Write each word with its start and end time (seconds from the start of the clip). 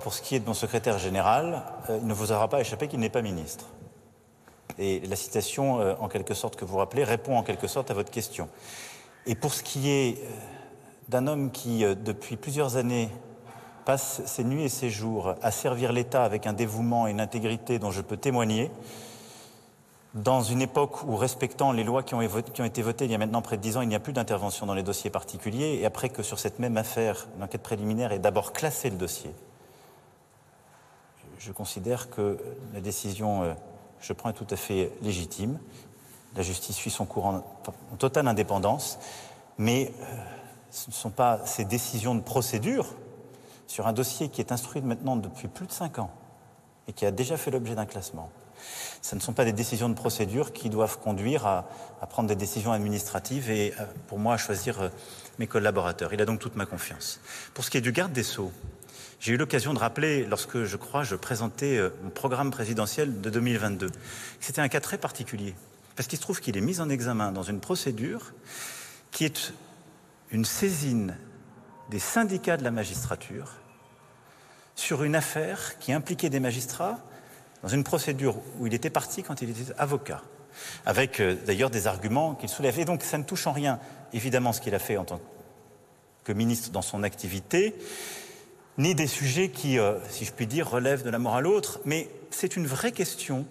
pour 0.00 0.14
ce 0.14 0.22
qui 0.22 0.34
est 0.34 0.40
de 0.40 0.46
mon 0.46 0.54
secrétaire 0.54 0.98
général, 0.98 1.62
euh, 1.88 1.98
il 2.00 2.06
ne 2.06 2.14
vous 2.14 2.32
aura 2.32 2.48
pas 2.48 2.60
échappé 2.60 2.88
qu'il 2.88 3.00
n'est 3.00 3.10
pas 3.10 3.22
ministre. 3.22 3.66
Et 4.78 5.00
la 5.00 5.16
citation, 5.16 5.80
euh, 5.80 5.94
en 6.00 6.08
quelque 6.08 6.34
sorte, 6.34 6.56
que 6.56 6.64
vous 6.64 6.78
rappelez, 6.78 7.04
répond 7.04 7.36
en 7.36 7.42
quelque 7.42 7.66
sorte 7.66 7.90
à 7.90 7.94
votre 7.94 8.10
question. 8.10 8.48
Et 9.26 9.34
pour 9.34 9.54
ce 9.54 9.62
qui 9.62 9.90
est 9.90 10.18
euh, 10.18 10.28
d'un 11.08 11.26
homme 11.26 11.50
qui, 11.50 11.84
depuis 11.84 12.36
plusieurs 12.36 12.76
années, 12.76 13.08
passe 13.84 14.22
ses 14.26 14.44
nuits 14.44 14.64
et 14.64 14.68
ses 14.68 14.90
jours 14.90 15.34
à 15.42 15.50
servir 15.50 15.92
l'État 15.92 16.24
avec 16.24 16.46
un 16.46 16.52
dévouement 16.52 17.06
et 17.06 17.10
une 17.10 17.20
intégrité 17.20 17.78
dont 17.78 17.90
je 17.90 18.00
peux 18.00 18.16
témoigner, 18.16 18.70
dans 20.14 20.42
une 20.42 20.60
époque 20.60 21.02
où, 21.04 21.16
respectant 21.16 21.72
les 21.72 21.84
lois 21.84 22.02
qui 22.02 22.14
ont, 22.14 22.20
été 22.20 22.82
votées 22.82 23.04
il 23.04 23.10
y 23.10 23.14
a 23.14 23.18
maintenant 23.18 23.42
près 23.42 23.56
de 23.56 23.62
dix 23.62 23.76
ans, 23.76 23.80
il 23.80 23.88
n'y 23.88 23.94
a 23.94 24.00
plus 24.00 24.12
d'intervention 24.12 24.66
dans 24.66 24.74
les 24.74 24.82
dossiers 24.82 25.10
particuliers, 25.10 25.78
et 25.80 25.86
après 25.86 26.08
que 26.08 26.22
sur 26.22 26.38
cette 26.38 26.58
même 26.58 26.76
affaire, 26.76 27.28
l'enquête 27.38 27.62
préliminaire 27.62 28.12
ait 28.12 28.18
d'abord 28.18 28.52
classé 28.52 28.90
le 28.90 28.96
dossier, 28.96 29.30
je 31.40 31.52
considère 31.52 32.10
que 32.10 32.38
la 32.74 32.80
décision, 32.80 33.42
euh, 33.42 33.54
je 34.00 34.12
prends, 34.12 34.28
est 34.28 34.34
tout 34.34 34.46
à 34.50 34.56
fait 34.56 34.92
légitime. 35.02 35.58
La 36.36 36.42
justice 36.42 36.76
suit 36.76 36.90
son 36.90 37.06
cours 37.06 37.26
en, 37.26 37.42
totale 37.98 38.28
indépendance, 38.28 38.98
mais 39.58 39.92
euh, 40.00 40.04
ce 40.70 40.90
ne 40.90 40.94
sont 40.94 41.10
pas 41.10 41.40
ces 41.46 41.64
décisions 41.64 42.14
de 42.14 42.20
procédure 42.20 42.94
sur 43.66 43.86
un 43.86 43.92
dossier 43.92 44.28
qui 44.28 44.40
est 44.40 44.52
instruit 44.52 44.82
maintenant 44.82 45.16
depuis 45.16 45.48
plus 45.48 45.66
de 45.66 45.72
cinq 45.72 45.98
ans 45.98 46.10
et 46.86 46.92
qui 46.92 47.06
a 47.06 47.10
déjà 47.10 47.36
fait 47.36 47.50
l'objet 47.50 47.74
d'un 47.74 47.86
classement. 47.86 48.30
Ce 49.00 49.14
ne 49.14 49.20
sont 49.20 49.32
pas 49.32 49.46
des 49.46 49.54
décisions 49.54 49.88
de 49.88 49.94
procédure 49.94 50.52
qui 50.52 50.68
doivent 50.68 50.98
conduire 50.98 51.46
à, 51.46 51.64
prendre 52.10 52.28
des 52.28 52.36
décisions 52.36 52.72
administratives 52.72 53.50
et 53.50 53.72
euh, 53.80 53.86
pour 54.08 54.18
moi 54.18 54.34
à 54.34 54.36
choisir 54.36 54.90
mes 55.38 55.46
collaborateurs. 55.46 56.12
Il 56.12 56.20
a 56.20 56.26
donc 56.26 56.38
toute 56.38 56.56
ma 56.56 56.66
confiance. 56.66 57.18
Pour 57.54 57.64
ce 57.64 57.70
qui 57.70 57.78
est 57.78 57.80
du 57.80 57.92
garde 57.92 58.12
des 58.12 58.24
Sceaux, 58.24 58.52
j'ai 59.20 59.32
eu 59.32 59.36
l'occasion 59.36 59.74
de 59.74 59.78
rappeler, 59.78 60.24
lorsque 60.24 60.64
je 60.64 60.76
crois 60.76 61.04
je 61.04 61.14
présentais 61.14 61.76
euh, 61.76 61.90
mon 62.02 62.10
programme 62.10 62.50
présidentiel 62.50 63.20
de 63.20 63.30
2022, 63.30 63.88
que 63.88 63.94
c'était 64.40 64.60
un 64.60 64.68
cas 64.68 64.80
très 64.80 64.98
particulier. 64.98 65.54
Parce 65.96 66.08
qu'il 66.08 66.16
se 66.16 66.22
trouve 66.22 66.40
qu'il 66.40 66.56
est 66.56 66.62
mis 66.62 66.80
en 66.80 66.88
examen 66.88 67.32
dans 67.32 67.42
une 67.42 67.60
procédure 67.60 68.32
qui 69.10 69.24
est 69.24 69.52
une 70.30 70.44
saisine 70.44 71.16
des 71.90 71.98
syndicats 71.98 72.56
de 72.56 72.64
la 72.64 72.70
magistrature 72.70 73.52
sur 74.76 75.02
une 75.02 75.14
affaire 75.14 75.78
qui 75.78 75.92
impliquait 75.92 76.30
des 76.30 76.40
magistrats 76.40 76.98
dans 77.62 77.68
une 77.68 77.84
procédure 77.84 78.36
où 78.58 78.66
il 78.66 78.72
était 78.72 78.90
parti 78.90 79.22
quand 79.22 79.42
il 79.42 79.50
était 79.50 79.72
avocat, 79.76 80.22
avec 80.86 81.20
euh, 81.20 81.36
d'ailleurs 81.44 81.70
des 81.70 81.86
arguments 81.86 82.34
qu'il 82.34 82.48
soulève. 82.48 82.78
Et 82.78 82.84
donc 82.84 83.02
ça 83.02 83.18
ne 83.18 83.24
touche 83.24 83.46
en 83.46 83.52
rien, 83.52 83.78
évidemment, 84.12 84.52
ce 84.52 84.60
qu'il 84.60 84.74
a 84.74 84.78
fait 84.78 84.96
en 84.96 85.04
tant 85.04 85.20
que 86.24 86.32
ministre 86.32 86.70
dans 86.70 86.82
son 86.82 87.02
activité, 87.02 87.74
ni 88.80 88.94
des 88.94 89.06
sujets 89.06 89.50
qui, 89.50 89.78
euh, 89.78 89.98
si 90.08 90.24
je 90.24 90.32
puis 90.32 90.46
dire, 90.46 90.68
relèvent 90.68 91.02
de 91.02 91.10
la 91.10 91.18
morale 91.18 91.46
autre, 91.46 91.80
mais 91.84 92.08
c'est 92.30 92.56
une 92.56 92.66
vraie 92.66 92.92
question, 92.92 93.44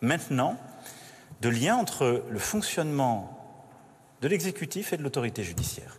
maintenant, 0.00 0.56
de 1.40 1.48
lien 1.48 1.76
entre 1.76 2.24
le 2.28 2.38
fonctionnement 2.40 3.38
de 4.20 4.26
l'exécutif 4.26 4.92
et 4.92 4.96
de 4.96 5.04
l'autorité 5.04 5.44
judiciaire. 5.44 5.98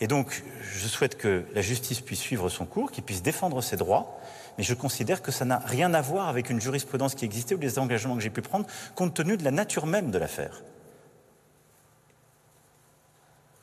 Et 0.00 0.06
donc, 0.06 0.42
je 0.62 0.88
souhaite 0.88 1.16
que 1.16 1.44
la 1.54 1.62
justice 1.62 2.00
puisse 2.00 2.20
suivre 2.20 2.50
son 2.50 2.66
cours, 2.66 2.90
qu'il 2.90 3.02
puisse 3.02 3.22
défendre 3.22 3.62
ses 3.62 3.78
droits, 3.78 4.20
mais 4.58 4.64
je 4.64 4.74
considère 4.74 5.22
que 5.22 5.32
ça 5.32 5.46
n'a 5.46 5.58
rien 5.58 5.94
à 5.94 6.02
voir 6.02 6.28
avec 6.28 6.50
une 6.50 6.60
jurisprudence 6.60 7.14
qui 7.14 7.24
existait 7.24 7.54
ou 7.54 7.58
les 7.58 7.78
engagements 7.78 8.14
que 8.14 8.22
j'ai 8.22 8.30
pu 8.30 8.42
prendre, 8.42 8.66
compte 8.94 9.14
tenu 9.14 9.38
de 9.38 9.44
la 9.44 9.52
nature 9.52 9.86
même 9.86 10.10
de 10.10 10.18
l'affaire. 10.18 10.62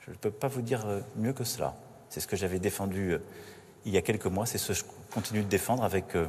Je 0.02 0.12
ne 0.12 0.16
peux 0.16 0.32
pas 0.32 0.48
vous 0.48 0.62
dire 0.62 0.88
euh, 0.88 1.02
mieux 1.18 1.34
que 1.34 1.44
cela. 1.44 1.76
C'est 2.10 2.20
ce 2.20 2.28
que 2.28 2.36
j'avais 2.36 2.60
défendu 2.60 3.14
euh, 3.14 3.20
il 3.88 3.94
y 3.94 3.98
a 3.98 4.02
quelques 4.02 4.28
mois. 4.28 4.46
C'est 4.46 4.58
ce 4.58 4.68
que 4.68 4.74
je 4.74 4.84
continue 5.12 5.42
de 5.42 5.48
défendre 5.48 5.84
avec 5.84 6.16
euh, 6.16 6.28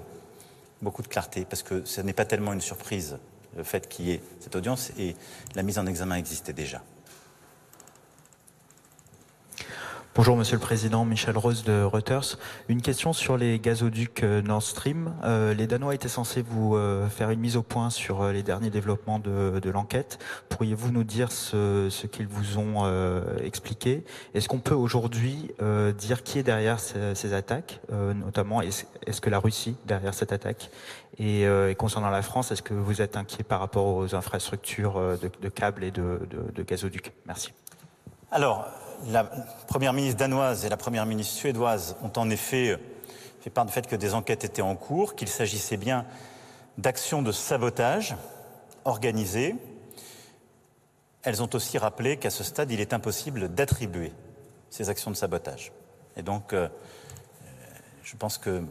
beaucoup 0.80 1.02
de 1.02 1.08
clarté, 1.08 1.44
parce 1.44 1.62
que 1.62 1.84
ce 1.84 2.00
n'est 2.00 2.12
pas 2.12 2.24
tellement 2.24 2.52
une 2.52 2.60
surprise, 2.60 3.18
le 3.56 3.64
fait 3.64 3.88
qu'il 3.88 4.06
y 4.06 4.12
ait 4.12 4.22
cette 4.40 4.56
audience, 4.56 4.92
et 4.98 5.16
la 5.54 5.62
mise 5.62 5.78
en 5.78 5.86
examen 5.86 6.14
existait 6.14 6.52
déjà. 6.52 6.82
Bonjour 10.18 10.36
Monsieur 10.36 10.56
le 10.56 10.60
Président, 10.60 11.04
Michel 11.04 11.38
Rose 11.38 11.62
de 11.62 11.84
Reuters. 11.84 12.38
Une 12.68 12.82
question 12.82 13.12
sur 13.12 13.36
les 13.36 13.60
gazoducs 13.60 14.24
euh, 14.24 14.42
Nord 14.42 14.64
Stream. 14.64 15.14
Euh, 15.22 15.54
les 15.54 15.68
Danois 15.68 15.94
étaient 15.94 16.08
censés 16.08 16.42
vous 16.42 16.74
euh, 16.74 17.06
faire 17.08 17.30
une 17.30 17.38
mise 17.38 17.56
au 17.56 17.62
point 17.62 17.88
sur 17.88 18.26
les 18.26 18.42
derniers 18.42 18.70
développements 18.70 19.20
de, 19.20 19.70
l'enquête. 19.70 20.18
Pourriez-vous 20.48 20.90
nous 20.90 21.04
dire 21.04 21.30
ce, 21.30 21.88
qu'ils 22.08 22.26
vous 22.26 22.58
ont 22.58 22.84
expliqué? 23.44 24.04
Est-ce 24.34 24.48
qu'on 24.48 24.58
peut 24.58 24.74
aujourd'hui 24.74 25.52
dire 25.96 26.24
qui 26.24 26.40
est 26.40 26.42
derrière 26.42 26.80
ces, 26.80 27.32
attaques 27.32 27.80
Notamment, 27.92 28.60
est-ce 28.60 29.20
que 29.20 29.30
la 29.30 29.38
Russie 29.38 29.76
derrière 29.86 30.14
cette 30.14 30.32
attaque? 30.32 30.70
Et, 31.20 31.46
concernant 31.78 32.10
la 32.10 32.22
France, 32.22 32.50
est-ce 32.50 32.62
que 32.62 32.74
vous 32.74 33.02
êtes 33.02 33.16
inquiet 33.16 33.44
par 33.44 33.60
rapport 33.60 33.86
aux 33.86 34.16
infrastructures 34.16 35.00
de, 35.20 35.48
câbles 35.48 35.84
et 35.84 35.92
de, 35.92 36.20
de 36.54 36.62
gazoducs? 36.64 37.12
Merci. 37.26 37.52
Alors, 38.32 38.66
la 39.06 39.25
première 39.25 39.92
ministre 39.92 40.19
danoise 40.19 40.64
et 40.64 40.69
la 40.69 40.76
première 40.76 41.06
ministre 41.06 41.34
suédoise 41.34 41.97
ont 42.03 42.12
en 42.16 42.31
effet 42.31 42.78
fait 43.41 43.50
part 43.50 43.66
du 43.66 43.72
fait 43.72 43.86
que 43.86 43.97
des 43.97 44.14
enquêtes 44.14 44.44
étaient 44.44 44.62
en 44.62 44.76
cours, 44.76 45.14
qu'il 45.14 45.28
s'agissait 45.28 45.76
bien 45.76 46.04
d'actions 46.76 47.22
de 47.22 47.32
sabotage 47.32 48.16
organisées. 48.84 49.54
Elles 51.22 51.42
ont 51.42 51.50
aussi 51.54 51.78
rappelé 51.78 52.16
qu'à 52.16 52.31
ce 52.31 52.44
stade, 52.44 52.70
il 52.70 52.81
est 52.81 52.92
impossible 52.92 53.48
d'attribuer 53.48 54.12
ces 54.70 54.88
actions 54.88 55.10
de 55.10 55.16
sabotage. 55.16 55.72
Et 56.16 56.22
donc, 56.22 56.53
euh, 56.53 56.69
je 58.03 58.16
pense 58.16 58.38
que 58.38 58.62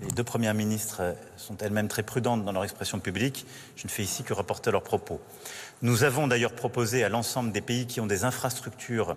les 0.00 0.08
deux 0.08 0.24
premières 0.24 0.54
ministres 0.54 1.16
sont 1.36 1.56
elles-mêmes 1.58 1.88
très 1.88 2.02
prudentes 2.04 2.44
dans 2.44 2.52
leur 2.52 2.64
expression 2.64 3.00
publique. 3.00 3.46
Je 3.76 3.84
ne 3.86 3.90
fais 3.90 4.04
ici 4.04 4.22
que 4.22 4.32
rapporter 4.32 4.70
leurs 4.70 4.82
propos. 4.82 5.20
Nous 5.82 6.04
avons 6.04 6.28
d'ailleurs 6.28 6.54
proposé 6.54 7.02
à 7.02 7.08
l'ensemble 7.08 7.50
des 7.50 7.60
pays 7.60 7.86
qui 7.86 8.00
ont 8.00 8.06
des 8.06 8.24
infrastructures 8.24 9.16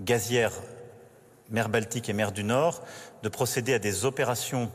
gazières 0.00 0.52
mer 1.50 1.68
Baltique 1.68 2.08
et 2.08 2.12
mer 2.12 2.32
du 2.32 2.44
Nord 2.44 2.82
de 3.22 3.28
procéder 3.28 3.74
à 3.74 3.78
des 3.78 4.04
opérations 4.04 4.70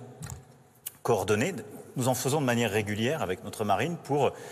coordonnées. 1.03 1.56
Nous 1.96 2.08
en 2.09 2.13
faisons 2.13 2.41
de 2.41 2.46
manière 2.46 2.72
régulière 2.72 3.22
avec 3.22 3.44
notre 3.44 3.64
marine 3.64 3.96
pour 4.03 4.34